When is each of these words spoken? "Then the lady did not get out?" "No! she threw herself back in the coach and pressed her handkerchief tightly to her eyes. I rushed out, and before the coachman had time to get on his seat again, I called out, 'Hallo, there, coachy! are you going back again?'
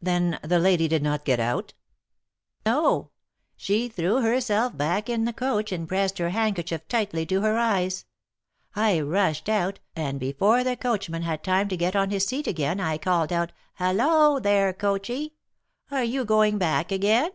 "Then 0.00 0.38
the 0.40 0.60
lady 0.60 0.86
did 0.86 1.02
not 1.02 1.24
get 1.24 1.40
out?" 1.40 1.74
"No! 2.64 3.10
she 3.56 3.88
threw 3.88 4.22
herself 4.22 4.76
back 4.76 5.08
in 5.08 5.24
the 5.24 5.32
coach 5.32 5.72
and 5.72 5.88
pressed 5.88 6.18
her 6.18 6.28
handkerchief 6.30 6.86
tightly 6.86 7.26
to 7.26 7.40
her 7.40 7.58
eyes. 7.58 8.04
I 8.76 9.00
rushed 9.00 9.48
out, 9.48 9.80
and 9.96 10.20
before 10.20 10.62
the 10.62 10.76
coachman 10.76 11.22
had 11.22 11.42
time 11.42 11.66
to 11.70 11.76
get 11.76 11.96
on 11.96 12.10
his 12.10 12.24
seat 12.24 12.46
again, 12.46 12.78
I 12.78 12.98
called 12.98 13.32
out, 13.32 13.50
'Hallo, 13.78 14.38
there, 14.38 14.72
coachy! 14.72 15.34
are 15.90 16.04
you 16.04 16.24
going 16.24 16.56
back 16.56 16.92
again?' 16.92 17.32